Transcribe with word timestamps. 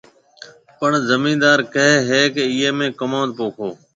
پڻ 0.79 0.91
زميندار 1.09 1.59
ڪهيَ 1.73 1.93
هيَ 2.09 2.21
ڪيَ 2.35 2.43
ايئي 2.53 2.69
۾ 2.79 2.87
ڪموُند 2.99 3.29
پوکو۔ 3.37 3.69